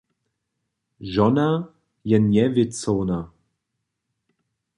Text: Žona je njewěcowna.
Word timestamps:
Žona 1.13 1.47
je 2.09 2.17
njewěcowna. 2.19 3.19